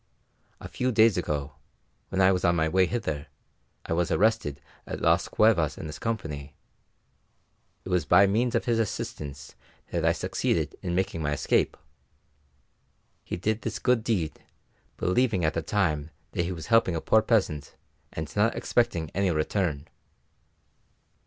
A 0.59 0.67
few 0.67 0.91
days 0.91 1.15
ago, 1.15 1.57
when 2.09 2.21
I 2.21 2.31
was 2.31 2.43
on 2.43 2.55
my 2.55 2.67
way 2.67 2.87
hither, 2.87 3.27
I 3.85 3.93
was 3.93 4.09
arrested 4.09 4.59
at 4.87 4.99
Las 4.99 5.27
Cuevas 5.27 5.77
in 5.77 5.85
his 5.85 5.99
company; 5.99 6.55
it 7.85 7.89
was 7.89 8.03
by 8.05 8.25
means 8.25 8.55
of 8.55 8.65
his 8.65 8.79
assistance 8.79 9.53
that 9.91 10.03
I 10.03 10.11
succeeded 10.11 10.75
in 10.81 10.95
making 10.95 11.21
my 11.21 11.33
escape. 11.33 11.77
He 13.23 13.37
did 13.37 13.61
this 13.61 13.77
good 13.77 14.03
deed, 14.03 14.41
believing 14.97 15.45
at 15.45 15.53
the 15.53 15.61
time 15.61 16.09
that 16.31 16.45
he 16.45 16.51
was 16.51 16.65
helping 16.73 16.95
a 16.95 16.99
poor 17.01 17.21
peasant, 17.21 17.75
and 18.11 18.35
not 18.35 18.55
expecting 18.55 19.11
any 19.13 19.29
return." 19.29 19.87